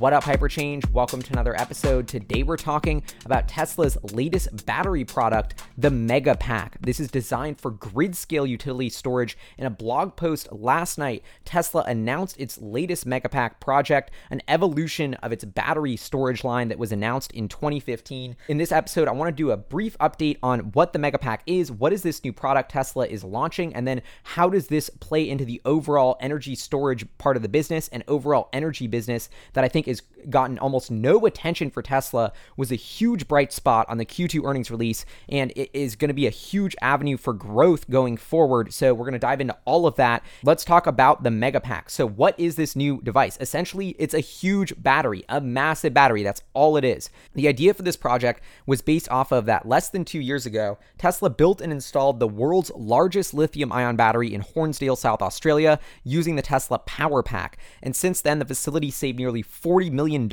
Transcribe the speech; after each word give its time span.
What 0.00 0.12
up, 0.12 0.24
Hyperchange? 0.24 0.90
Welcome 0.90 1.22
to 1.22 1.32
another 1.32 1.54
episode. 1.54 2.08
Today 2.08 2.42
we're 2.42 2.56
talking 2.56 3.04
about 3.24 3.46
Tesla's 3.46 3.96
latest 4.12 4.66
battery 4.66 5.04
product, 5.04 5.62
the 5.78 5.88
Megapack. 5.88 6.72
This 6.80 6.98
is 6.98 7.08
designed 7.08 7.60
for 7.60 7.70
grid 7.70 8.16
scale 8.16 8.44
utility 8.44 8.88
storage. 8.88 9.38
In 9.56 9.66
a 9.66 9.70
blog 9.70 10.16
post 10.16 10.50
last 10.50 10.98
night, 10.98 11.22
Tesla 11.44 11.84
announced 11.86 12.40
its 12.40 12.60
latest 12.60 13.06
Megapack 13.06 13.60
project, 13.60 14.10
an 14.30 14.42
evolution 14.48 15.14
of 15.14 15.30
its 15.30 15.44
battery 15.44 15.96
storage 15.96 16.42
line 16.42 16.66
that 16.70 16.78
was 16.78 16.90
announced 16.90 17.30
in 17.30 17.46
2015. 17.46 18.36
In 18.48 18.58
this 18.58 18.72
episode, 18.72 19.06
I 19.06 19.12
want 19.12 19.28
to 19.28 19.42
do 19.42 19.52
a 19.52 19.56
brief 19.56 19.96
update 19.98 20.38
on 20.42 20.72
what 20.72 20.92
the 20.92 20.98
Megapack 20.98 21.38
is, 21.46 21.70
what 21.70 21.92
is 21.92 22.02
this 22.02 22.24
new 22.24 22.32
product 22.32 22.72
Tesla 22.72 23.06
is 23.06 23.22
launching, 23.22 23.72
and 23.76 23.86
then 23.86 24.02
how 24.24 24.48
does 24.48 24.66
this 24.66 24.90
play 24.90 25.28
into 25.28 25.44
the 25.44 25.62
overall 25.64 26.16
energy 26.18 26.56
storage 26.56 27.06
part 27.16 27.36
of 27.36 27.42
the 27.42 27.48
business 27.48 27.86
and 27.92 28.02
overall 28.08 28.48
energy 28.52 28.88
business 28.88 29.28
that 29.52 29.62
I 29.62 29.68
think 29.68 29.83
think 29.84 29.86
has 29.86 30.02
gotten 30.30 30.58
almost 30.58 30.90
no 30.90 31.26
attention 31.26 31.70
for 31.70 31.82
Tesla, 31.82 32.32
was 32.56 32.72
a 32.72 32.76
huge 32.76 33.28
bright 33.28 33.52
spot 33.52 33.86
on 33.88 33.98
the 33.98 34.06
Q2 34.06 34.44
earnings 34.44 34.70
release, 34.70 35.04
and 35.28 35.52
it 35.54 35.70
is 35.72 35.96
going 35.96 36.08
to 36.08 36.14
be 36.14 36.26
a 36.26 36.30
huge 36.30 36.74
avenue 36.80 37.16
for 37.16 37.32
growth 37.32 37.88
going 37.90 38.16
forward. 38.16 38.72
So 38.72 38.94
we're 38.94 39.04
going 39.04 39.12
to 39.12 39.18
dive 39.18 39.40
into 39.40 39.56
all 39.64 39.86
of 39.86 39.96
that. 39.96 40.24
Let's 40.42 40.64
talk 40.64 40.86
about 40.86 41.22
the 41.22 41.30
Megapack. 41.30 41.90
So 41.90 42.06
what 42.06 42.38
is 42.38 42.56
this 42.56 42.74
new 42.74 43.02
device? 43.02 43.36
Essentially, 43.40 43.94
it's 43.98 44.14
a 44.14 44.20
huge 44.20 44.72
battery, 44.82 45.24
a 45.28 45.40
massive 45.40 45.94
battery. 45.94 46.22
That's 46.22 46.42
all 46.54 46.76
it 46.76 46.84
is. 46.84 47.10
The 47.34 47.48
idea 47.48 47.74
for 47.74 47.82
this 47.82 47.96
project 47.96 48.42
was 48.66 48.80
based 48.80 49.10
off 49.10 49.32
of 49.32 49.46
that 49.46 49.68
less 49.68 49.88
than 49.90 50.04
two 50.04 50.20
years 50.20 50.46
ago, 50.46 50.78
Tesla 50.98 51.30
built 51.30 51.60
and 51.60 51.72
installed 51.72 52.20
the 52.20 52.28
world's 52.28 52.70
largest 52.74 53.34
lithium 53.34 53.72
ion 53.72 53.96
battery 53.96 54.32
in 54.32 54.42
Hornsdale, 54.42 54.96
South 54.96 55.22
Australia, 55.22 55.78
using 56.02 56.36
the 56.36 56.42
Tesla 56.42 56.78
Power 56.80 57.22
Pack. 57.22 57.58
And 57.82 57.94
since 57.94 58.20
then, 58.20 58.38
the 58.38 58.44
facility 58.44 58.90
saved 58.90 59.18
nearly 59.18 59.42
$40 59.42 59.73
million 59.90 60.30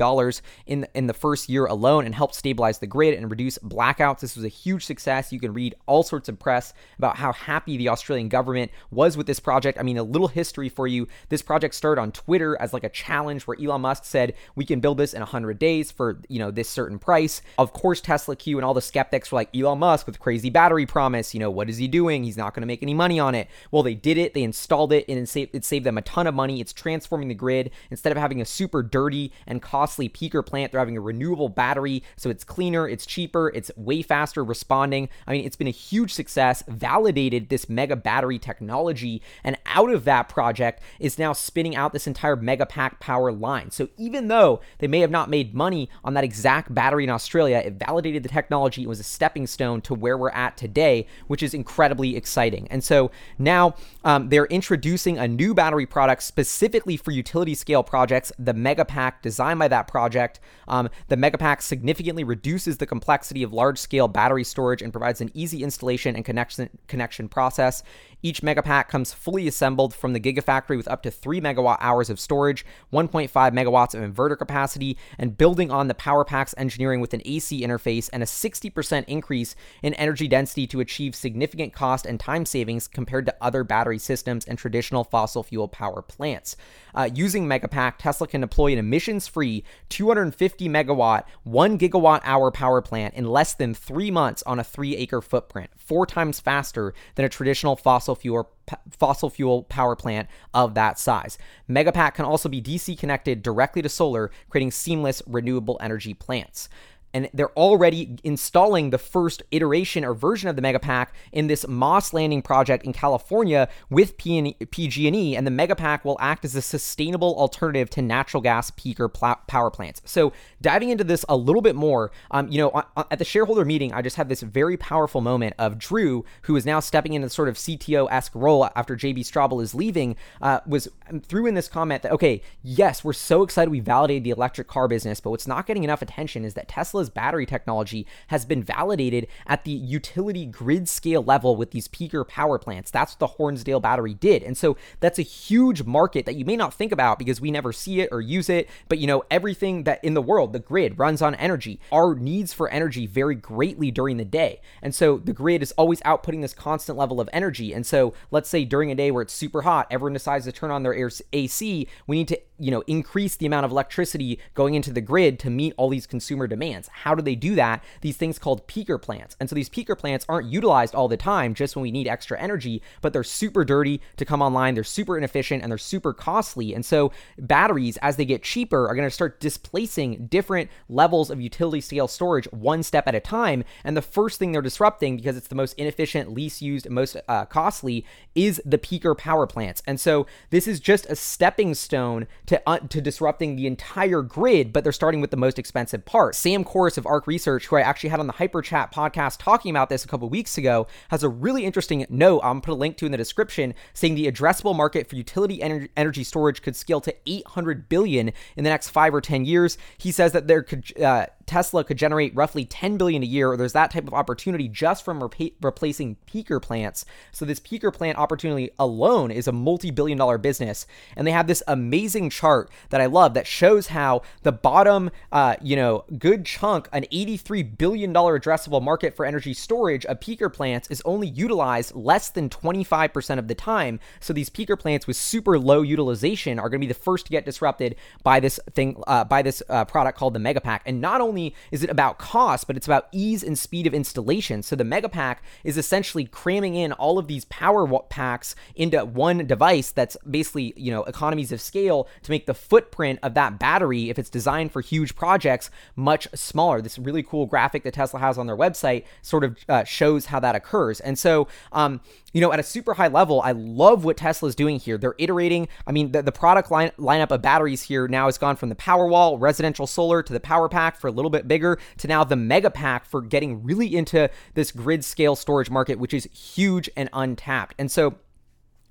in, 0.66 0.86
in 0.94 1.06
the 1.06 1.14
first 1.14 1.48
year 1.48 1.66
alone 1.66 2.06
and 2.06 2.14
helped 2.14 2.34
stabilize 2.34 2.78
the 2.78 2.86
grid 2.86 3.14
and 3.14 3.30
reduce 3.30 3.58
blackouts. 3.58 4.20
This 4.20 4.36
was 4.36 4.44
a 4.44 4.48
huge 4.48 4.84
success. 4.84 5.32
You 5.32 5.40
can 5.40 5.52
read 5.52 5.74
all 5.86 6.02
sorts 6.02 6.28
of 6.28 6.38
press 6.38 6.72
about 6.98 7.16
how 7.16 7.32
happy 7.32 7.76
the 7.76 7.88
Australian 7.88 8.28
government 8.28 8.70
was 8.90 9.16
with 9.16 9.26
this 9.26 9.40
project. 9.40 9.78
I 9.78 9.82
mean, 9.82 9.98
a 9.98 10.02
little 10.02 10.28
history 10.28 10.68
for 10.68 10.86
you. 10.86 11.08
This 11.28 11.42
project 11.42 11.74
started 11.74 12.00
on 12.00 12.12
Twitter 12.12 12.60
as 12.60 12.72
like 12.72 12.84
a 12.84 12.88
challenge 12.88 13.42
where 13.46 13.56
Elon 13.60 13.80
Musk 13.82 14.04
said, 14.04 14.34
we 14.54 14.64
can 14.64 14.80
build 14.80 14.98
this 14.98 15.14
in 15.14 15.20
100 15.20 15.58
days 15.58 15.90
for, 15.90 16.20
you 16.28 16.38
know, 16.38 16.50
this 16.50 16.68
certain 16.68 16.98
price. 16.98 17.42
Of 17.58 17.72
course, 17.72 18.00
Tesla 18.00 18.36
Q 18.36 18.58
and 18.58 18.64
all 18.64 18.74
the 18.74 18.80
skeptics 18.80 19.32
were 19.32 19.36
like, 19.36 19.54
Elon 19.56 19.78
Musk 19.78 20.06
with 20.06 20.20
crazy 20.20 20.50
battery 20.50 20.86
promise, 20.86 21.34
you 21.34 21.40
know, 21.40 21.50
what 21.50 21.68
is 21.68 21.78
he 21.78 21.88
doing? 21.88 22.24
He's 22.24 22.36
not 22.36 22.54
going 22.54 22.62
to 22.62 22.66
make 22.66 22.82
any 22.82 22.94
money 22.94 23.18
on 23.18 23.34
it. 23.34 23.48
Well, 23.70 23.82
they 23.82 23.94
did 23.94 24.18
it. 24.18 24.34
They 24.34 24.42
installed 24.42 24.92
it 24.92 25.04
and 25.08 25.18
it 25.18 25.28
saved, 25.28 25.54
it 25.54 25.64
saved 25.64 25.86
them 25.86 25.98
a 25.98 26.02
ton 26.02 26.26
of 26.26 26.34
money. 26.34 26.60
It's 26.60 26.72
transforming 26.72 27.28
the 27.28 27.34
grid. 27.34 27.70
Instead 27.90 28.12
of 28.12 28.18
having 28.18 28.40
a 28.40 28.44
super 28.44 28.82
dirty 28.82 29.31
and 29.46 29.62
costly 29.62 30.08
peaker 30.08 30.44
plant. 30.44 30.72
They're 30.72 30.80
having 30.80 30.96
a 30.96 31.00
renewable 31.00 31.48
battery, 31.48 32.02
so 32.16 32.30
it's 32.30 32.44
cleaner, 32.44 32.88
it's 32.88 33.06
cheaper, 33.06 33.50
it's 33.54 33.70
way 33.76 34.02
faster 34.02 34.44
responding. 34.44 35.08
I 35.26 35.32
mean, 35.32 35.44
it's 35.44 35.56
been 35.56 35.66
a 35.66 35.70
huge 35.70 36.12
success, 36.12 36.62
validated 36.68 37.48
this 37.48 37.68
mega 37.68 37.96
battery 37.96 38.38
technology, 38.38 39.22
and 39.44 39.56
out 39.66 39.90
of 39.90 40.04
that 40.04 40.28
project 40.28 40.82
is 40.98 41.18
now 41.18 41.32
spinning 41.32 41.76
out 41.76 41.92
this 41.92 42.06
entire 42.06 42.36
mega 42.36 42.66
pack 42.66 43.00
power 43.00 43.32
line. 43.32 43.70
So 43.70 43.88
even 43.96 44.28
though 44.28 44.60
they 44.78 44.86
may 44.86 45.00
have 45.00 45.10
not 45.10 45.30
made 45.30 45.54
money 45.54 45.88
on 46.04 46.14
that 46.14 46.24
exact 46.24 46.74
battery 46.74 47.04
in 47.04 47.10
Australia, 47.10 47.62
it 47.64 47.74
validated 47.74 48.22
the 48.22 48.28
technology. 48.28 48.82
It 48.82 48.88
was 48.88 49.00
a 49.00 49.04
stepping 49.04 49.46
stone 49.46 49.80
to 49.82 49.94
where 49.94 50.18
we're 50.18 50.30
at 50.30 50.56
today, 50.56 51.06
which 51.26 51.42
is 51.42 51.54
incredibly 51.54 52.16
exciting. 52.16 52.68
And 52.68 52.82
so 52.82 53.10
now 53.38 53.74
um, 54.04 54.28
they're 54.28 54.46
introducing 54.46 55.18
a 55.18 55.28
new 55.28 55.54
battery 55.54 55.86
product 55.86 56.22
specifically 56.22 56.96
for 56.96 57.10
utility 57.10 57.54
scale 57.54 57.82
projects, 57.82 58.32
the 58.38 58.54
Megapack 58.54 59.21
Designed 59.22 59.58
by 59.58 59.68
that 59.68 59.88
project. 59.88 60.40
Um, 60.68 60.88
the 61.08 61.16
Megapack 61.16 61.62
significantly 61.62 62.24
reduces 62.24 62.78
the 62.78 62.86
complexity 62.86 63.42
of 63.42 63.52
large 63.52 63.78
scale 63.78 64.08
battery 64.08 64.44
storage 64.44 64.82
and 64.82 64.92
provides 64.92 65.20
an 65.20 65.30
easy 65.34 65.62
installation 65.62 66.14
and 66.16 66.24
connection, 66.24 66.68
connection 66.88 67.28
process. 67.28 67.82
Each 68.22 68.40
Megapack 68.40 68.88
comes 68.88 69.12
fully 69.12 69.48
assembled 69.48 69.92
from 69.92 70.12
the 70.12 70.20
Gigafactory 70.20 70.76
with 70.76 70.86
up 70.86 71.02
to 71.02 71.10
3 71.10 71.40
megawatt 71.40 71.78
hours 71.80 72.08
of 72.08 72.20
storage, 72.20 72.64
1.5 72.92 73.30
megawatts 73.30 73.94
of 73.94 74.02
inverter 74.02 74.38
capacity, 74.38 74.96
and 75.18 75.36
building 75.36 75.72
on 75.72 75.88
the 75.88 75.94
Powerpack's 75.94 76.54
engineering 76.56 77.00
with 77.00 77.14
an 77.14 77.22
AC 77.24 77.60
interface 77.62 78.08
and 78.12 78.22
a 78.22 78.26
60% 78.26 79.04
increase 79.06 79.56
in 79.82 79.94
energy 79.94 80.28
density 80.28 80.66
to 80.68 80.80
achieve 80.80 81.14
significant 81.14 81.72
cost 81.72 82.06
and 82.06 82.20
time 82.20 82.46
savings 82.46 82.86
compared 82.86 83.26
to 83.26 83.34
other 83.40 83.64
battery 83.64 83.98
systems 83.98 84.44
and 84.44 84.56
traditional 84.56 85.02
fossil 85.04 85.42
fuel 85.42 85.66
power 85.66 86.00
plants. 86.00 86.56
Uh, 86.94 87.08
using 87.12 87.46
Megapack, 87.46 87.94
Tesla 87.98 88.26
can 88.26 88.40
deploy 88.40 88.72
an 88.72 88.78
emissions 89.12 89.28
free 89.28 89.62
250 89.90 90.68
megawatt, 90.68 91.24
1 91.44 91.78
gigawatt 91.78 92.20
hour 92.24 92.50
power 92.50 92.80
plant 92.80 93.14
in 93.14 93.26
less 93.26 93.54
than 93.54 93.74
three 93.74 94.10
months 94.10 94.42
on 94.44 94.58
a 94.58 94.64
three 94.64 94.96
acre 94.96 95.20
footprint, 95.20 95.70
four 95.76 96.06
times 96.06 96.40
faster 96.40 96.94
than 97.14 97.24
a 97.24 97.28
traditional 97.28 97.76
fossil 97.76 98.14
fuel 98.14 98.50
fossil 98.90 99.28
fuel 99.28 99.64
power 99.64 99.94
plant 99.94 100.28
of 100.54 100.74
that 100.74 100.98
size. 100.98 101.36
Megapack 101.68 102.14
can 102.14 102.24
also 102.24 102.48
be 102.48 102.62
DC 102.62 102.98
connected 102.98 103.42
directly 103.42 103.82
to 103.82 103.88
solar, 103.88 104.30
creating 104.48 104.70
seamless 104.70 105.20
renewable 105.26 105.76
energy 105.80 106.14
plants 106.14 106.68
and 107.14 107.28
they're 107.34 107.52
already 107.52 108.16
installing 108.24 108.90
the 108.90 108.98
first 108.98 109.42
iteration 109.50 110.04
or 110.04 110.14
version 110.14 110.48
of 110.48 110.56
the 110.56 110.62
Megapack 110.62 111.08
in 111.32 111.46
this 111.46 111.66
Moss 111.68 112.12
Landing 112.12 112.42
project 112.42 112.84
in 112.84 112.92
California 112.92 113.68
with 113.90 114.16
PG&E, 114.16 115.36
and 115.36 115.46
the 115.46 115.50
Megapack 115.50 116.04
will 116.04 116.16
act 116.20 116.44
as 116.44 116.54
a 116.54 116.62
sustainable 116.62 117.36
alternative 117.38 117.90
to 117.90 118.02
natural 118.02 118.40
gas 118.40 118.70
peaker 118.70 119.12
pl- 119.12 119.40
power 119.46 119.70
plants. 119.70 120.00
So, 120.04 120.32
diving 120.60 120.90
into 120.90 121.04
this 121.04 121.24
a 121.28 121.36
little 121.36 121.62
bit 121.62 121.74
more, 121.74 122.10
um, 122.30 122.48
you 122.48 122.58
know, 122.58 122.82
at 123.10 123.18
the 123.18 123.24
shareholder 123.24 123.64
meeting, 123.64 123.92
I 123.92 124.02
just 124.02 124.16
had 124.16 124.28
this 124.28 124.42
very 124.42 124.76
powerful 124.76 125.20
moment 125.20 125.54
of 125.58 125.78
Drew, 125.78 126.24
who 126.42 126.56
is 126.56 126.64
now 126.64 126.80
stepping 126.80 127.12
into 127.12 127.26
the 127.26 127.30
sort 127.30 127.48
of 127.48 127.56
CTO-esque 127.56 128.34
role 128.34 128.68
after 128.74 128.96
JB 128.96 129.20
Straubel 129.20 129.62
is 129.62 129.74
leaving, 129.74 130.16
uh, 130.40 130.60
was 130.66 130.88
um, 131.10 131.20
threw 131.20 131.46
in 131.46 131.54
this 131.54 131.68
comment 131.68 132.02
that 132.02 132.12
okay, 132.12 132.40
yes, 132.62 133.04
we're 133.04 133.12
so 133.12 133.42
excited 133.42 133.70
we 133.70 133.80
validated 133.80 134.24
the 134.24 134.30
electric 134.30 134.68
car 134.68 134.88
business, 134.88 135.20
but 135.20 135.30
what's 135.30 135.46
not 135.46 135.66
getting 135.66 135.84
enough 135.84 136.02
attention 136.02 136.44
is 136.44 136.54
that 136.54 136.68
Tesla 136.68 137.01
Tesla's 137.02 137.10
battery 137.10 137.46
technology 137.46 138.06
has 138.28 138.44
been 138.44 138.62
validated 138.62 139.26
at 139.46 139.64
the 139.64 139.72
utility 139.72 140.46
grid 140.46 140.88
scale 140.88 141.22
level 141.22 141.56
with 141.56 141.72
these 141.72 141.88
peaker 141.88 142.26
power 142.26 142.58
plants. 142.58 142.90
That's 142.90 143.12
what 143.12 143.18
the 143.18 143.42
Hornsdale 143.42 143.82
battery 143.82 144.14
did. 144.14 144.42
And 144.42 144.56
so 144.56 144.76
that's 145.00 145.18
a 145.18 145.22
huge 145.22 145.82
market 145.82 146.26
that 146.26 146.36
you 146.36 146.44
may 146.44 146.56
not 146.56 146.74
think 146.74 146.92
about 146.92 147.18
because 147.18 147.40
we 147.40 147.50
never 147.50 147.72
see 147.72 148.00
it 148.00 148.10
or 148.12 148.20
use 148.20 148.48
it. 148.48 148.68
But 148.88 148.98
you 148.98 149.06
know, 149.06 149.24
everything 149.30 149.84
that 149.84 150.02
in 150.04 150.14
the 150.14 150.22
world, 150.22 150.52
the 150.52 150.60
grid 150.60 150.98
runs 150.98 151.22
on 151.22 151.34
energy. 151.36 151.80
Our 151.90 152.14
needs 152.14 152.52
for 152.52 152.68
energy 152.68 153.06
vary 153.06 153.34
greatly 153.34 153.90
during 153.90 154.16
the 154.16 154.24
day. 154.24 154.60
And 154.80 154.94
so 154.94 155.18
the 155.18 155.32
grid 155.32 155.62
is 155.62 155.72
always 155.72 156.00
outputting 156.02 156.42
this 156.42 156.54
constant 156.54 156.96
level 156.96 157.20
of 157.20 157.28
energy. 157.32 157.72
And 157.72 157.84
so 157.84 158.14
let's 158.30 158.48
say 158.48 158.64
during 158.64 158.90
a 158.90 158.94
day 158.94 159.10
where 159.10 159.22
it's 159.22 159.34
super 159.34 159.62
hot, 159.62 159.88
everyone 159.90 160.12
decides 160.12 160.44
to 160.44 160.52
turn 160.52 160.70
on 160.70 160.82
their 160.82 161.10
AC, 161.32 161.88
we 162.06 162.16
need 162.16 162.28
to, 162.28 162.40
you 162.58 162.70
know, 162.70 162.82
increase 162.86 163.36
the 163.36 163.46
amount 163.46 163.64
of 163.64 163.70
electricity 163.70 164.38
going 164.54 164.74
into 164.74 164.92
the 164.92 165.00
grid 165.00 165.38
to 165.40 165.50
meet 165.50 165.74
all 165.76 165.88
these 165.88 166.06
consumer 166.06 166.46
demands. 166.46 166.88
How 166.92 167.14
do 167.14 167.22
they 167.22 167.34
do 167.34 167.54
that? 167.56 167.82
These 168.00 168.16
things 168.16 168.38
called 168.38 168.66
peaker 168.68 169.00
plants. 169.00 169.36
And 169.40 169.48
so 169.48 169.54
these 169.54 169.68
peaker 169.68 169.98
plants 169.98 170.24
aren't 170.28 170.52
utilized 170.52 170.94
all 170.94 171.08
the 171.08 171.16
time 171.16 171.54
just 171.54 171.74
when 171.74 171.82
we 171.82 171.90
need 171.90 172.06
extra 172.06 172.40
energy, 172.40 172.82
but 173.00 173.12
they're 173.12 173.24
super 173.24 173.64
dirty 173.64 174.00
to 174.18 174.24
come 174.24 174.42
online. 174.42 174.74
They're 174.74 174.84
super 174.84 175.18
inefficient 175.18 175.62
and 175.62 175.70
they're 175.70 175.78
super 175.78 176.12
costly. 176.12 176.74
And 176.74 176.84
so 176.84 177.12
batteries, 177.38 177.96
as 177.98 178.16
they 178.16 178.24
get 178.24 178.42
cheaper, 178.42 178.88
are 178.88 178.94
going 178.94 179.06
to 179.06 179.10
start 179.10 179.40
displacing 179.40 180.26
different 180.26 180.70
levels 180.88 181.30
of 181.30 181.40
utility 181.40 181.80
scale 181.80 182.08
storage 182.08 182.46
one 182.52 182.82
step 182.82 183.08
at 183.08 183.14
a 183.14 183.20
time. 183.20 183.64
And 183.84 183.96
the 183.96 184.02
first 184.02 184.38
thing 184.38 184.52
they're 184.52 184.62
disrupting, 184.62 185.16
because 185.16 185.36
it's 185.36 185.48
the 185.48 185.54
most 185.54 185.74
inefficient, 185.74 186.32
least 186.32 186.62
used, 186.62 186.88
most 186.88 187.16
uh, 187.28 187.46
costly, 187.46 188.04
is 188.34 188.60
the 188.64 188.78
peaker 188.78 189.16
power 189.16 189.46
plants. 189.46 189.82
And 189.86 189.98
so 189.98 190.26
this 190.50 190.68
is 190.68 190.80
just 190.80 191.06
a 191.06 191.16
stepping 191.16 191.74
stone 191.74 192.26
to, 192.46 192.62
uh, 192.66 192.78
to 192.78 193.00
disrupting 193.00 193.56
the 193.56 193.66
entire 193.66 194.22
grid, 194.22 194.72
but 194.72 194.84
they're 194.84 194.92
starting 194.92 195.20
with 195.20 195.30
the 195.30 195.36
most 195.36 195.58
expensive 195.58 196.04
part. 196.04 196.34
Sam 196.34 196.64
Of 196.82 197.06
ARK 197.06 197.26
Research, 197.26 197.66
who 197.66 197.76
I 197.76 197.80
actually 197.80 198.10
had 198.10 198.20
on 198.20 198.26
the 198.26 198.32
Hyper 198.32 198.60
Chat 198.60 198.92
podcast 198.92 199.38
talking 199.38 199.70
about 199.70 199.88
this 199.88 200.04
a 200.04 200.08
couple 200.08 200.28
weeks 200.28 200.58
ago, 200.58 200.88
has 201.10 201.22
a 201.22 201.28
really 201.28 201.64
interesting 201.64 202.04
note 202.08 202.40
I'm 202.42 202.60
put 202.60 202.72
a 202.72 202.74
link 202.74 202.96
to 202.98 203.06
in 203.06 203.12
the 203.12 203.18
description 203.18 203.74
saying 203.94 204.16
the 204.16 204.30
addressable 204.30 204.74
market 204.74 205.08
for 205.08 205.16
utility 205.16 205.58
ener- 205.58 205.88
energy 205.96 206.24
storage 206.24 206.60
could 206.60 206.74
scale 206.74 207.00
to 207.02 207.14
800 207.26 207.88
billion 207.88 208.32
in 208.56 208.64
the 208.64 208.70
next 208.70 208.90
five 208.90 209.14
or 209.14 209.20
10 209.20 209.44
years. 209.44 209.78
He 209.96 210.10
says 210.10 210.32
that 210.32 210.48
there 210.48 210.62
could, 210.62 211.00
uh, 211.00 211.26
Tesla 211.46 211.84
could 211.84 211.96
generate 211.96 212.34
roughly 212.34 212.64
10 212.64 212.96
billion 212.96 213.22
a 213.22 213.26
year, 213.26 213.52
or 213.52 213.56
there's 213.56 213.72
that 213.72 213.90
type 213.90 214.06
of 214.06 214.14
opportunity 214.14 214.68
just 214.68 215.04
from 215.04 215.22
replacing 215.22 216.16
peaker 216.26 216.60
plants. 216.60 217.04
So 217.30 217.44
this 217.44 217.60
peaker 217.60 217.92
plant 217.92 218.18
opportunity 218.18 218.70
alone 218.78 219.30
is 219.30 219.48
a 219.48 219.52
multi-billion 219.52 220.18
dollar 220.18 220.38
business, 220.38 220.86
and 221.16 221.26
they 221.26 221.32
have 221.32 221.46
this 221.46 221.62
amazing 221.66 222.30
chart 222.30 222.70
that 222.90 223.00
I 223.00 223.06
love 223.06 223.34
that 223.34 223.46
shows 223.46 223.88
how 223.88 224.22
the 224.42 224.52
bottom, 224.52 225.10
uh, 225.30 225.56
you 225.60 225.76
know, 225.76 226.04
good 226.18 226.44
chunk, 226.44 226.88
an 226.92 227.06
83 227.10 227.62
billion 227.62 228.12
dollar 228.12 228.38
addressable 228.38 228.82
market 228.82 229.16
for 229.16 229.24
energy 229.24 229.54
storage 229.54 230.04
of 230.06 230.20
peaker 230.20 230.52
plants 230.52 230.88
is 230.90 231.02
only 231.04 231.28
utilized 231.28 231.94
less 231.94 232.30
than 232.30 232.48
25% 232.48 233.38
of 233.38 233.48
the 233.48 233.54
time. 233.54 234.00
So 234.20 234.32
these 234.32 234.50
peaker 234.50 234.78
plants 234.78 235.06
with 235.06 235.16
super 235.16 235.58
low 235.58 235.82
utilization 235.82 236.58
are 236.58 236.68
going 236.68 236.80
to 236.80 236.86
be 236.86 236.92
the 236.92 236.98
first 236.98 237.26
to 237.26 237.30
get 237.30 237.44
disrupted 237.44 237.96
by 238.22 238.40
this 238.40 238.60
thing, 238.74 239.02
uh, 239.06 239.24
by 239.24 239.42
this 239.42 239.62
uh, 239.68 239.84
product 239.84 240.18
called 240.18 240.34
the 240.34 240.40
Megapack. 240.40 240.80
And 240.86 241.00
not 241.00 241.20
only 241.20 241.31
is 241.70 241.82
it 241.82 241.90
about 241.90 242.18
cost, 242.18 242.66
but 242.66 242.76
it's 242.76 242.86
about 242.86 243.08
ease 243.12 243.42
and 243.42 243.58
speed 243.58 243.86
of 243.86 243.94
installation. 243.94 244.62
So 244.62 244.76
the 244.76 244.84
Megapack 244.84 245.38
is 245.64 245.76
essentially 245.76 246.24
cramming 246.24 246.74
in 246.74 246.92
all 246.92 247.18
of 247.18 247.26
these 247.26 247.44
power 247.46 247.86
packs 248.08 248.54
into 248.74 249.04
one 249.04 249.46
device 249.46 249.90
that's 249.90 250.16
basically, 250.28 250.72
you 250.76 250.90
know, 250.90 251.04
economies 251.04 251.52
of 251.52 251.60
scale 251.60 252.08
to 252.22 252.30
make 252.30 252.46
the 252.46 252.54
footprint 252.54 253.18
of 253.22 253.34
that 253.34 253.58
battery, 253.58 254.10
if 254.10 254.18
it's 254.18 254.30
designed 254.30 254.72
for 254.72 254.80
huge 254.80 255.14
projects, 255.14 255.70
much 255.96 256.28
smaller. 256.34 256.80
This 256.80 256.98
really 256.98 257.22
cool 257.22 257.46
graphic 257.46 257.82
that 257.84 257.94
Tesla 257.94 258.20
has 258.20 258.38
on 258.38 258.46
their 258.46 258.56
website 258.56 259.04
sort 259.22 259.44
of 259.44 259.56
uh, 259.68 259.84
shows 259.84 260.26
how 260.26 260.40
that 260.40 260.54
occurs. 260.54 261.00
And 261.00 261.18
so, 261.18 261.48
um, 261.72 262.00
you 262.32 262.40
know, 262.40 262.52
at 262.52 262.58
a 262.58 262.62
super 262.62 262.94
high 262.94 263.08
level, 263.08 263.42
I 263.42 263.52
love 263.52 264.04
what 264.04 264.16
Tesla 264.16 264.48
is 264.48 264.54
doing 264.54 264.78
here. 264.78 264.96
They're 264.96 265.14
iterating. 265.18 265.68
I 265.86 265.92
mean, 265.92 266.12
the, 266.12 266.22
the 266.22 266.32
product 266.32 266.70
line, 266.70 266.92
lineup 266.98 267.30
of 267.30 267.42
batteries 267.42 267.82
here 267.82 268.08
now 268.08 268.26
has 268.26 268.38
gone 268.38 268.56
from 268.56 268.68
the 268.70 268.74
Powerwall 268.74 269.38
residential 269.40 269.86
solar 269.86 270.22
to 270.22 270.32
the 270.32 270.40
Power 270.40 270.68
Pack 270.68 270.98
for 270.98 271.10
little 271.22 271.30
bit 271.30 271.48
bigger 271.48 271.78
to 271.98 272.08
now 272.08 272.24
the 272.24 272.36
Mega 272.36 272.70
Pack 272.70 273.06
for 273.06 273.22
getting 273.22 273.62
really 273.62 273.94
into 273.94 274.28
this 274.54 274.72
grid 274.72 275.04
scale 275.04 275.36
storage 275.36 275.70
market, 275.70 275.98
which 275.98 276.12
is 276.12 276.28
huge 276.32 276.90
and 276.96 277.08
untapped. 277.12 277.74
And 277.78 277.90
so, 277.90 278.16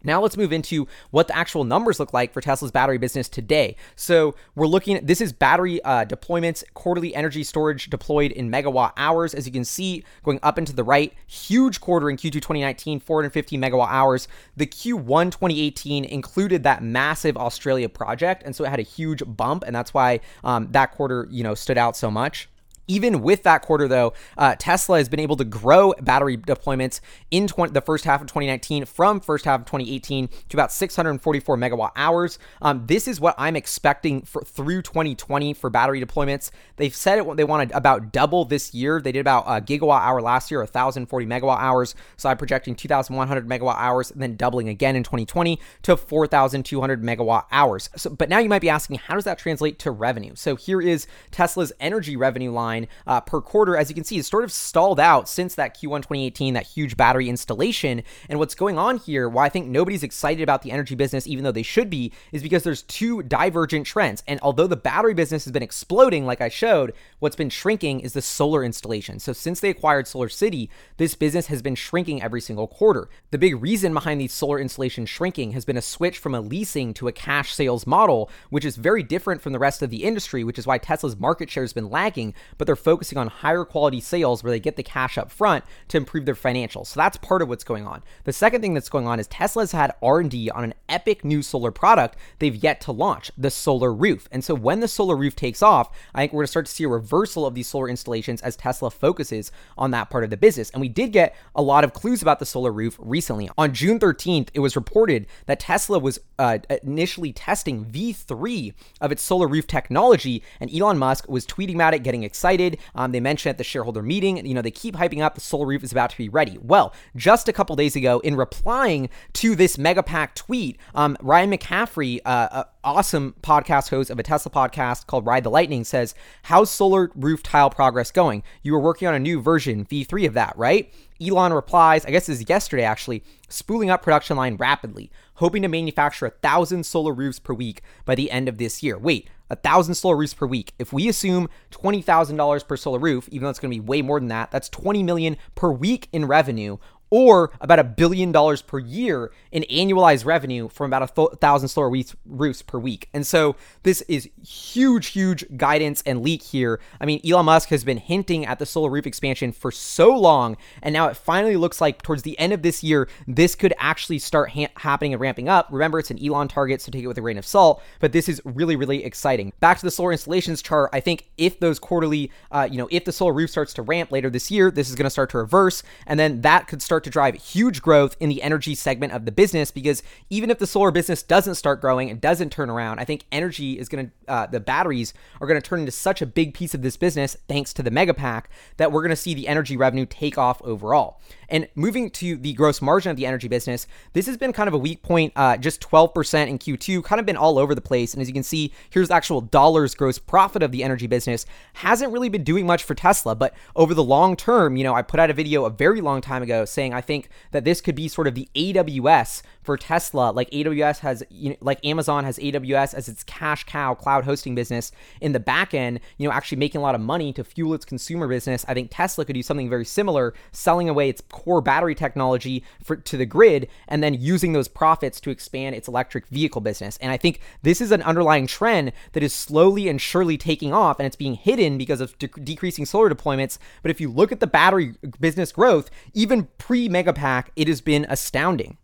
now 0.03 0.21
let's 0.21 0.37
move 0.37 0.53
into 0.53 0.87
what 1.11 1.27
the 1.27 1.35
actual 1.35 1.63
numbers 1.63 1.99
look 1.99 2.13
like 2.13 2.33
for 2.33 2.41
Tesla's 2.41 2.71
battery 2.71 2.97
business 2.97 3.29
today. 3.29 3.75
So 3.95 4.35
we're 4.55 4.67
looking 4.67 4.95
at 4.95 5.07
this 5.07 5.21
is 5.21 5.31
battery 5.33 5.83
uh, 5.83 6.05
deployments, 6.05 6.63
quarterly 6.73 7.13
energy 7.15 7.43
storage 7.43 7.89
deployed 7.89 8.31
in 8.31 8.51
megawatt 8.51 8.93
hours. 8.97 9.33
As 9.33 9.45
you 9.45 9.51
can 9.51 9.65
see, 9.65 10.03
going 10.23 10.39
up 10.43 10.57
into 10.57 10.73
the 10.73 10.83
right, 10.83 11.13
huge 11.27 11.81
quarter 11.81 12.09
in 12.09 12.17
Q2 12.17 12.33
2019, 12.33 12.99
450 12.99 13.57
megawatt 13.57 13.89
hours. 13.89 14.27
The 14.57 14.67
Q1 14.67 15.31
2018 15.31 16.05
included 16.05 16.63
that 16.63 16.83
massive 16.83 17.37
Australia 17.37 17.89
project, 17.89 18.43
and 18.45 18.55
so 18.55 18.63
it 18.63 18.69
had 18.69 18.79
a 18.79 18.83
huge 18.83 19.23
bump, 19.25 19.63
and 19.65 19.75
that's 19.75 19.93
why 19.93 20.19
um, 20.43 20.67
that 20.71 20.91
quarter 20.91 21.27
you 21.29 21.43
know 21.43 21.55
stood 21.55 21.77
out 21.77 21.95
so 21.95 22.09
much. 22.11 22.49
Even 22.87 23.21
with 23.21 23.43
that 23.43 23.61
quarter, 23.61 23.87
though, 23.87 24.13
uh, 24.37 24.55
Tesla 24.57 24.97
has 24.97 25.07
been 25.07 25.19
able 25.19 25.37
to 25.37 25.45
grow 25.45 25.93
battery 26.01 26.37
deployments 26.37 26.99
in 27.29 27.47
20, 27.47 27.73
the 27.73 27.81
first 27.81 28.03
half 28.05 28.21
of 28.21 28.27
2019 28.27 28.85
from 28.85 29.19
first 29.19 29.45
half 29.45 29.61
of 29.61 29.65
2018 29.65 30.27
to 30.27 30.57
about 30.57 30.71
644 30.71 31.57
megawatt 31.57 31.91
hours. 31.95 32.39
Um, 32.61 32.85
this 32.87 33.07
is 33.07 33.19
what 33.19 33.35
I'm 33.37 33.55
expecting 33.55 34.23
for 34.23 34.41
through 34.41 34.81
2020 34.81 35.53
for 35.53 35.69
battery 35.69 36.03
deployments. 36.03 36.51
They've 36.75 36.95
said 36.95 37.19
it 37.19 37.37
they 37.37 37.43
want 37.43 37.69
to 37.69 37.77
about 37.77 38.11
double 38.11 38.45
this 38.45 38.73
year. 38.73 38.99
They 38.99 39.11
did 39.11 39.21
about 39.21 39.45
a 39.47 39.61
gigawatt 39.61 40.01
hour 40.01 40.21
last 40.21 40.51
year, 40.51 40.59
1,040 40.59 41.25
megawatt 41.25 41.59
hours. 41.59 41.95
So 42.17 42.29
I'm 42.29 42.37
projecting 42.37 42.75
2,100 42.75 43.47
megawatt 43.47 43.77
hours, 43.77 44.11
and 44.11 44.21
then 44.21 44.35
doubling 44.35 44.69
again 44.69 44.95
in 44.95 45.03
2020 45.03 45.59
to 45.83 45.95
4,200 45.95 47.03
megawatt 47.03 47.45
hours. 47.51 47.89
So, 47.95 48.09
but 48.09 48.29
now 48.29 48.39
you 48.39 48.49
might 48.49 48.61
be 48.61 48.69
asking, 48.69 48.97
how 48.97 49.15
does 49.15 49.25
that 49.25 49.37
translate 49.37 49.79
to 49.79 49.91
revenue? 49.91 50.33
So 50.35 50.55
here 50.55 50.81
is 50.81 51.07
Tesla's 51.31 51.71
energy 51.79 52.15
revenue 52.15 52.51
line 52.51 52.70
uh, 53.07 53.21
per 53.21 53.41
quarter. 53.41 53.75
As 53.75 53.89
you 53.89 53.95
can 53.95 54.03
see, 54.03 54.17
it's 54.17 54.29
sort 54.29 54.43
of 54.43 54.51
stalled 54.51 54.99
out 54.99 55.27
since 55.27 55.55
that 55.55 55.75
Q1 55.75 56.01
2018, 56.01 56.53
that 56.53 56.67
huge 56.67 56.97
battery 56.97 57.29
installation. 57.29 58.03
And 58.29 58.39
what's 58.39 58.55
going 58.55 58.77
on 58.77 58.97
here, 58.97 59.27
why 59.29 59.45
I 59.45 59.49
think 59.49 59.67
nobody's 59.67 60.03
excited 60.03 60.43
about 60.43 60.61
the 60.61 60.71
energy 60.71 60.95
business, 60.95 61.27
even 61.27 61.43
though 61.43 61.51
they 61.51 61.63
should 61.63 61.89
be, 61.89 62.11
is 62.31 62.43
because 62.43 62.63
there's 62.63 62.83
two 62.83 63.23
divergent 63.23 63.85
trends. 63.85 64.23
And 64.27 64.39
although 64.41 64.67
the 64.67 64.75
battery 64.75 65.13
business 65.13 65.45
has 65.45 65.51
been 65.51 65.63
exploding, 65.63 66.25
like 66.25 66.41
I 66.41 66.49
showed, 66.49 66.93
what's 67.19 67.35
been 67.35 67.49
shrinking 67.49 67.99
is 68.01 68.13
the 68.13 68.21
solar 68.21 68.63
installation. 68.63 69.19
So 69.19 69.33
since 69.33 69.59
they 69.59 69.69
acquired 69.69 70.05
SolarCity, 70.05 70.69
this 70.97 71.15
business 71.15 71.47
has 71.47 71.61
been 71.61 71.75
shrinking 71.75 72.21
every 72.21 72.41
single 72.41 72.67
quarter. 72.67 73.09
The 73.31 73.37
big 73.37 73.61
reason 73.61 73.93
behind 73.93 74.19
these 74.19 74.33
solar 74.33 74.59
installations 74.59 75.09
shrinking 75.09 75.51
has 75.51 75.65
been 75.65 75.77
a 75.77 75.81
switch 75.81 76.17
from 76.17 76.35
a 76.35 76.41
leasing 76.41 76.93
to 76.95 77.07
a 77.07 77.11
cash 77.11 77.53
sales 77.53 77.87
model, 77.87 78.29
which 78.49 78.65
is 78.65 78.77
very 78.77 79.03
different 79.03 79.41
from 79.41 79.53
the 79.53 79.59
rest 79.59 79.81
of 79.81 79.89
the 79.89 80.03
industry, 80.03 80.43
which 80.43 80.59
is 80.59 80.67
why 80.67 80.77
Tesla's 80.77 81.19
market 81.19 81.49
share 81.49 81.63
has 81.63 81.73
been 81.73 81.89
lagging. 81.89 82.33
But 82.61 82.67
they're 82.67 82.75
focusing 82.75 83.17
on 83.17 83.25
higher 83.25 83.65
quality 83.65 83.99
sales 83.99 84.43
where 84.43 84.51
they 84.51 84.59
get 84.59 84.75
the 84.75 84.83
cash 84.83 85.17
up 85.17 85.31
front 85.31 85.63
to 85.87 85.97
improve 85.97 86.27
their 86.27 86.35
financials. 86.35 86.85
So 86.85 86.99
that's 86.99 87.17
part 87.17 87.41
of 87.41 87.49
what's 87.49 87.63
going 87.63 87.87
on. 87.87 88.03
The 88.25 88.31
second 88.31 88.61
thing 88.61 88.75
that's 88.75 88.87
going 88.87 89.07
on 89.07 89.19
is 89.19 89.25
Tesla's 89.25 89.71
had 89.71 89.95
R&D 89.99 90.51
on 90.51 90.65
an 90.65 90.75
epic 90.87 91.25
new 91.25 91.41
solar 91.41 91.71
product 91.71 92.19
they've 92.37 92.55
yet 92.55 92.79
to 92.81 92.91
launch, 92.91 93.31
the 93.35 93.49
solar 93.49 93.91
roof. 93.91 94.27
And 94.31 94.43
so 94.43 94.53
when 94.53 94.79
the 94.79 94.87
solar 94.87 95.15
roof 95.15 95.35
takes 95.35 95.63
off, 95.63 95.89
I 96.13 96.21
think 96.21 96.33
we're 96.33 96.41
going 96.41 96.43
to 96.43 96.51
start 96.51 96.67
to 96.67 96.71
see 96.71 96.83
a 96.83 96.87
reversal 96.87 97.47
of 97.47 97.55
these 97.55 97.65
solar 97.65 97.89
installations 97.89 98.43
as 98.43 98.55
Tesla 98.55 98.91
focuses 98.91 99.51
on 99.75 99.89
that 99.89 100.11
part 100.11 100.23
of 100.23 100.29
the 100.29 100.37
business. 100.37 100.69
And 100.69 100.81
we 100.81 100.87
did 100.87 101.11
get 101.11 101.35
a 101.55 101.63
lot 101.63 101.83
of 101.83 101.93
clues 101.93 102.21
about 102.21 102.37
the 102.37 102.45
solar 102.45 102.71
roof 102.71 102.95
recently. 102.99 103.49
On 103.57 103.73
June 103.73 103.97
13th, 103.97 104.49
it 104.53 104.59
was 104.59 104.75
reported 104.75 105.25
that 105.47 105.59
Tesla 105.59 105.97
was 105.97 106.19
uh, 106.37 106.59
initially 106.83 107.33
testing 107.33 107.85
V3 107.85 108.75
of 109.01 109.11
its 109.11 109.23
solar 109.23 109.47
roof 109.47 109.65
technology, 109.65 110.43
and 110.59 110.71
Elon 110.71 110.99
Musk 110.99 111.27
was 111.27 111.47
tweeting 111.47 111.73
about 111.73 111.95
it, 111.95 112.03
getting 112.03 112.21
excited 112.21 112.50
excited. 112.51 112.79
Um, 112.95 113.11
they 113.11 113.19
mentioned 113.19 113.51
at 113.51 113.57
the 113.57 113.63
shareholder 113.63 114.01
meeting, 114.01 114.45
you 114.45 114.53
know, 114.53 114.61
they 114.61 114.71
keep 114.71 114.95
hyping 114.95 115.21
up 115.21 115.35
the 115.35 115.41
Solar 115.41 115.65
Roof 115.65 115.83
is 115.83 115.91
about 115.91 116.09
to 116.09 116.17
be 116.17 116.29
ready. 116.29 116.57
Well, 116.61 116.93
just 117.15 117.47
a 117.47 117.53
couple 117.53 117.75
days 117.75 117.95
ago, 117.95 118.19
in 118.19 118.35
replying 118.35 119.09
to 119.33 119.55
this 119.55 119.77
Megapack 119.77 120.35
tweet, 120.35 120.77
um, 120.93 121.17
Ryan 121.21 121.51
McCaffrey, 121.51 122.19
uh, 122.25 122.65
awesome 122.83 123.35
podcast 123.41 123.89
host 123.89 124.09
of 124.09 124.19
a 124.19 124.23
Tesla 124.23 124.51
podcast 124.51 125.07
called 125.07 125.25
Ride 125.25 125.43
the 125.43 125.49
Lightning, 125.49 125.83
says, 125.83 126.13
How's 126.43 126.69
solar 126.69 127.11
roof 127.15 127.41
tile 127.41 127.69
progress 127.69 128.11
going? 128.11 128.43
You 128.63 128.73
were 128.73 128.79
working 128.79 129.07
on 129.07 129.13
a 129.13 129.19
new 129.19 129.41
version, 129.41 129.85
V3 129.85 130.27
of 130.27 130.33
that, 130.33 130.57
right? 130.57 130.93
Elon 131.21 131.53
replies, 131.53 132.05
I 132.05 132.11
guess 132.11 132.25
this 132.25 132.41
is 132.41 132.49
yesterday 132.49 132.83
actually, 132.83 133.23
spooling 133.47 133.91
up 133.91 134.01
production 134.01 134.35
line 134.37 134.55
rapidly, 134.55 135.11
hoping 135.35 135.61
to 135.61 135.67
manufacture 135.67 136.25
a 136.25 136.31
thousand 136.31 136.85
solar 136.85 137.13
roofs 137.13 137.39
per 137.39 137.53
week 137.53 137.81
by 138.05 138.15
the 138.15 138.31
end 138.31 138.49
of 138.49 138.57
this 138.57 138.81
year. 138.81 138.97
Wait, 138.97 139.29
a 139.51 139.55
thousand 139.57 139.95
solar 139.95 140.15
roofs 140.15 140.33
per 140.33 140.47
week. 140.47 140.73
If 140.79 140.93
we 140.93 141.09
assume 141.09 141.49
twenty 141.69 142.01
thousand 142.01 142.37
dollars 142.37 142.63
per 142.63 142.77
solar 142.77 142.99
roof, 142.99 143.27
even 143.29 143.43
though 143.43 143.49
it's 143.49 143.59
going 143.59 143.71
to 143.71 143.75
be 143.75 143.85
way 143.85 144.01
more 144.01 144.19
than 144.19 144.29
that, 144.29 144.49
that's 144.49 144.69
twenty 144.69 145.03
million 145.03 145.37
per 145.53 145.71
week 145.71 146.07
in 146.11 146.25
revenue 146.25 146.77
or 147.11 147.51
about 147.59 147.77
a 147.77 147.83
billion 147.83 148.31
dollars 148.31 148.61
per 148.61 148.79
year 148.79 149.31
in 149.51 149.63
annualized 149.69 150.25
revenue 150.25 150.69
from 150.69 150.87
about 150.87 151.03
a 151.03 151.13
th- 151.13 151.39
thousand 151.39 151.67
solar 151.67 151.89
roofs 152.25 152.61
per 152.61 152.79
week. 152.79 153.09
And 153.13 153.27
so 153.27 153.57
this 153.83 154.01
is 154.03 154.29
huge, 154.43 155.07
huge 155.07 155.45
guidance 155.57 156.01
and 156.05 156.23
leak 156.23 156.41
here. 156.41 156.79
I 156.99 157.05
mean, 157.05 157.19
Elon 157.29 157.45
Musk 157.45 157.69
has 157.69 157.83
been 157.83 157.97
hinting 157.97 158.45
at 158.45 158.59
the 158.59 158.65
solar 158.65 158.89
roof 158.89 159.05
expansion 159.05 159.51
for 159.51 159.71
so 159.71 160.17
long, 160.17 160.55
and 160.81 160.93
now 160.93 161.07
it 161.07 161.17
finally 161.17 161.57
looks 161.57 161.81
like 161.81 162.01
towards 162.01 162.23
the 162.23 162.39
end 162.39 162.53
of 162.53 162.61
this 162.61 162.81
year, 162.81 163.09
this 163.27 163.55
could 163.55 163.73
actually 163.77 164.19
start 164.19 164.51
ha- 164.51 164.71
happening 164.77 165.13
and 165.13 165.21
ramping 165.21 165.49
up. 165.49 165.67
Remember, 165.69 165.99
it's 165.99 166.11
an 166.11 166.25
Elon 166.25 166.47
target, 166.47 166.81
so 166.81 166.91
take 166.91 167.03
it 167.03 167.07
with 167.07 167.17
a 167.17 167.21
grain 167.21 167.37
of 167.37 167.45
salt, 167.45 167.83
but 167.99 168.13
this 168.13 168.29
is 168.29 168.41
really, 168.45 168.77
really 168.77 169.03
exciting. 169.03 169.51
Back 169.59 169.79
to 169.79 169.85
the 169.85 169.91
solar 169.91 170.13
installations 170.13 170.61
chart, 170.61 170.89
I 170.93 171.01
think 171.01 171.27
if 171.37 171.59
those 171.59 171.77
quarterly, 171.77 172.31
uh, 172.51 172.69
you 172.71 172.77
know, 172.77 172.87
if 172.89 173.03
the 173.03 173.11
solar 173.11 173.33
roof 173.33 173.49
starts 173.49 173.73
to 173.73 173.81
ramp 173.81 174.13
later 174.13 174.29
this 174.29 174.49
year, 174.49 174.71
this 174.71 174.89
is 174.89 174.95
going 174.95 175.05
to 175.05 175.09
start 175.09 175.29
to 175.31 175.39
reverse, 175.39 175.83
and 176.07 176.17
then 176.17 176.41
that 176.41 176.67
could 176.67 176.81
start 176.81 177.00
start 177.01 177.05
to 177.05 177.09
drive 177.09 177.35
huge 177.35 177.81
growth 177.81 178.15
in 178.19 178.29
the 178.29 178.43
energy 178.43 178.75
segment 178.75 179.11
of 179.11 179.25
the 179.25 179.31
business 179.31 179.71
because 179.71 180.03
even 180.29 180.51
if 180.51 180.59
the 180.59 180.67
solar 180.67 180.91
business 180.91 181.23
doesn't 181.23 181.55
start 181.55 181.81
growing 181.81 182.11
and 182.11 182.21
doesn't 182.21 182.51
turn 182.51 182.69
around, 182.69 182.99
I 182.99 183.05
think 183.05 183.25
energy 183.31 183.79
is 183.79 183.89
going 183.89 184.07
to, 184.07 184.31
uh, 184.31 184.45
the 184.45 184.59
batteries 184.59 185.13
are 185.39 185.47
going 185.47 185.59
to 185.59 185.67
turn 185.67 185.79
into 185.79 185.91
such 185.91 186.21
a 186.21 186.27
big 186.27 186.53
piece 186.53 186.75
of 186.75 186.83
this 186.83 186.97
business 186.97 187.35
thanks 187.47 187.73
to 187.73 187.83
the 187.83 187.89
mega 187.89 188.13
pack 188.13 188.51
that 188.77 188.91
we're 188.91 189.01
going 189.01 189.09
to 189.09 189.15
see 189.15 189.33
the 189.33 189.47
energy 189.47 189.75
revenue 189.75 190.05
take 190.05 190.37
off 190.37 190.61
overall. 190.61 191.19
And 191.51 191.67
moving 191.75 192.09
to 192.11 192.37
the 192.37 192.53
gross 192.53 192.81
margin 192.81 193.11
of 193.11 193.17
the 193.17 193.25
energy 193.25 193.49
business, 193.49 193.85
this 194.13 194.25
has 194.25 194.37
been 194.37 194.53
kind 194.53 194.69
of 194.69 194.73
a 194.73 194.77
weak 194.77 195.03
point, 195.03 195.33
uh, 195.35 195.57
just 195.57 195.81
12% 195.81 196.47
in 196.47 196.57
Q2, 196.57 197.03
kind 197.03 197.19
of 197.19 197.25
been 197.25 197.35
all 197.35 197.59
over 197.59 197.75
the 197.75 197.81
place. 197.81 198.13
And 198.13 198.21
as 198.21 198.29
you 198.29 198.33
can 198.33 198.41
see, 198.41 198.71
here's 198.89 199.09
the 199.09 199.15
actual 199.15 199.41
dollars 199.41 199.93
gross 199.93 200.17
profit 200.17 200.63
of 200.63 200.71
the 200.71 200.81
energy 200.81 201.07
business. 201.07 201.45
Hasn't 201.73 202.13
really 202.13 202.29
been 202.29 202.45
doing 202.45 202.65
much 202.65 202.85
for 202.85 202.95
Tesla, 202.95 203.35
but 203.35 203.53
over 203.75 203.93
the 203.93 204.03
long 204.03 204.37
term, 204.37 204.77
you 204.77 204.85
know, 204.85 204.93
I 204.93 205.01
put 205.01 205.19
out 205.19 205.29
a 205.29 205.33
video 205.33 205.65
a 205.65 205.69
very 205.69 205.99
long 205.99 206.21
time 206.21 206.41
ago 206.41 206.63
saying 206.63 206.93
I 206.93 207.01
think 207.01 207.27
that 207.51 207.65
this 207.65 207.81
could 207.81 207.95
be 207.95 208.07
sort 208.07 208.27
of 208.27 208.35
the 208.35 208.47
AWS 208.55 209.41
for 209.61 209.77
Tesla, 209.77 210.31
like 210.31 210.49
AWS 210.51 210.99
has, 210.99 211.23
you 211.29 211.51
know, 211.51 211.55
like 211.61 211.83
Amazon 211.85 212.23
has 212.23 212.37
AWS 212.39 212.93
as 212.93 213.07
its 213.07 213.23
cash 213.23 213.63
cow 213.65 213.93
cloud 213.93 214.23
hosting 214.23 214.55
business 214.55 214.91
in 215.19 215.31
the 215.33 215.39
back 215.39 215.73
end, 215.73 215.99
you 216.17 216.27
know, 216.27 216.33
actually 216.33 216.57
making 216.57 216.79
a 216.79 216.83
lot 216.83 216.95
of 216.95 217.01
money 217.01 217.31
to 217.33 217.43
fuel 217.43 217.73
its 217.73 217.85
consumer 217.85 218.27
business. 218.27 218.65
I 218.67 218.73
think 218.73 218.89
Tesla 218.91 219.25
could 219.25 219.33
do 219.33 219.43
something 219.43 219.69
very 219.69 219.85
similar, 219.85 220.33
selling 220.51 220.89
away 220.89 221.09
its 221.09 221.21
core 221.29 221.61
battery 221.61 221.95
technology 221.95 222.63
for, 222.83 222.95
to 222.95 223.17
the 223.17 223.25
grid 223.25 223.67
and 223.87 224.03
then 224.03 224.13
using 224.13 224.53
those 224.53 224.67
profits 224.67 225.19
to 225.21 225.29
expand 225.29 225.75
its 225.75 225.87
electric 225.87 226.27
vehicle 226.27 226.61
business. 226.61 226.97
And 227.01 227.11
I 227.11 227.17
think 227.17 227.39
this 227.61 227.81
is 227.81 227.91
an 227.91 228.01
underlying 228.01 228.47
trend 228.47 228.91
that 229.13 229.23
is 229.23 229.33
slowly 229.33 229.87
and 229.87 230.01
surely 230.01 230.37
taking 230.37 230.73
off 230.73 230.99
and 230.99 231.05
it's 231.05 231.15
being 231.15 231.35
hidden 231.35 231.77
because 231.77 232.01
of 232.01 232.17
de- 232.17 232.27
decreasing 232.27 232.85
solar 232.85 233.09
deployments. 233.09 233.57
But 233.81 233.91
if 233.91 234.01
you 234.01 234.09
look 234.09 234.31
at 234.31 234.39
the 234.39 234.47
battery 234.47 234.95
business 235.19 235.51
growth, 235.51 235.89
even 236.13 236.47
pre 236.57 236.89
Megapack, 236.89 237.47
it 237.55 237.67
has 237.67 237.81
been 237.81 238.05
astounding. 238.09 238.77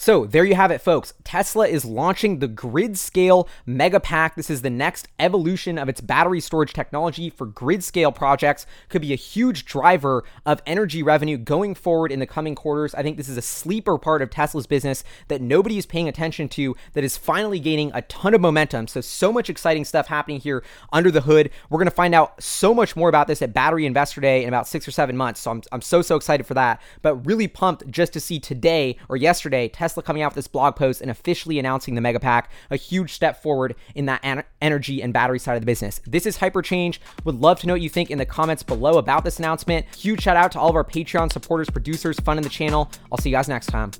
So 0.00 0.26
there 0.26 0.44
you 0.44 0.54
have 0.54 0.70
it, 0.70 0.80
folks. 0.80 1.12
Tesla 1.24 1.66
is 1.66 1.84
launching 1.84 2.38
the 2.38 2.46
grid 2.46 2.96
scale 2.96 3.48
Megapack. 3.66 4.36
This 4.36 4.48
is 4.48 4.62
the 4.62 4.70
next 4.70 5.08
evolution 5.18 5.76
of 5.76 5.88
its 5.88 6.00
battery 6.00 6.40
storage 6.40 6.72
technology 6.72 7.30
for 7.30 7.46
grid 7.46 7.82
scale 7.82 8.12
projects. 8.12 8.64
Could 8.90 9.02
be 9.02 9.12
a 9.12 9.16
huge 9.16 9.64
driver 9.64 10.22
of 10.46 10.62
energy 10.66 11.02
revenue 11.02 11.36
going 11.36 11.74
forward 11.74 12.12
in 12.12 12.20
the 12.20 12.28
coming 12.28 12.54
quarters. 12.54 12.94
I 12.94 13.02
think 13.02 13.16
this 13.16 13.28
is 13.28 13.36
a 13.36 13.42
sleeper 13.42 13.98
part 13.98 14.22
of 14.22 14.30
Tesla's 14.30 14.68
business 14.68 15.02
that 15.26 15.42
nobody 15.42 15.78
is 15.78 15.84
paying 15.84 16.08
attention 16.08 16.48
to 16.50 16.76
that 16.92 17.02
is 17.02 17.16
finally 17.16 17.58
gaining 17.58 17.90
a 17.92 18.02
ton 18.02 18.34
of 18.34 18.40
momentum. 18.40 18.86
So, 18.86 19.00
so 19.00 19.32
much 19.32 19.50
exciting 19.50 19.84
stuff 19.84 20.06
happening 20.06 20.38
here 20.38 20.62
under 20.92 21.10
the 21.10 21.22
hood. 21.22 21.50
We're 21.70 21.78
going 21.78 21.86
to 21.86 21.90
find 21.90 22.14
out 22.14 22.40
so 22.40 22.72
much 22.72 22.94
more 22.94 23.08
about 23.08 23.26
this 23.26 23.42
at 23.42 23.52
Battery 23.52 23.84
Investor 23.84 24.20
Day 24.20 24.44
in 24.44 24.48
about 24.48 24.68
six 24.68 24.86
or 24.86 24.92
seven 24.92 25.16
months. 25.16 25.40
So, 25.40 25.50
I'm, 25.50 25.62
I'm 25.72 25.82
so, 25.82 26.02
so 26.02 26.14
excited 26.14 26.46
for 26.46 26.54
that. 26.54 26.80
But 27.02 27.16
really 27.26 27.48
pumped 27.48 27.90
just 27.90 28.12
to 28.12 28.20
see 28.20 28.38
today 28.38 28.96
or 29.08 29.16
yesterday, 29.16 29.66
Tesla 29.66 29.87
Tesla 29.88 30.02
coming 30.02 30.22
out 30.22 30.32
with 30.32 30.36
this 30.36 30.48
blog 30.48 30.76
post 30.76 31.00
and 31.00 31.10
officially 31.10 31.58
announcing 31.58 31.94
the 31.94 32.02
Mega 32.02 32.20
Pack, 32.20 32.50
a 32.70 32.76
huge 32.76 33.14
step 33.14 33.42
forward 33.42 33.74
in 33.94 34.04
that 34.04 34.20
an- 34.22 34.44
energy 34.60 35.02
and 35.02 35.14
battery 35.14 35.38
side 35.38 35.54
of 35.54 35.62
the 35.62 35.66
business. 35.66 36.00
This 36.06 36.26
is 36.26 36.36
Hyperchange. 36.36 36.98
Would 37.24 37.36
love 37.36 37.58
to 37.60 37.66
know 37.66 37.72
what 37.72 37.80
you 37.80 37.88
think 37.88 38.10
in 38.10 38.18
the 38.18 38.26
comments 38.26 38.62
below 38.62 38.98
about 38.98 39.24
this 39.24 39.38
announcement. 39.38 39.86
Huge 39.94 40.22
shout 40.22 40.36
out 40.36 40.52
to 40.52 40.60
all 40.60 40.68
of 40.68 40.76
our 40.76 40.84
Patreon 40.84 41.32
supporters, 41.32 41.70
producers, 41.70 42.20
funding 42.20 42.44
the 42.44 42.50
channel. 42.50 42.90
I'll 43.10 43.18
see 43.18 43.30
you 43.30 43.36
guys 43.36 43.48
next 43.48 43.68
time. 43.68 43.92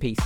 Peace. 0.00 0.18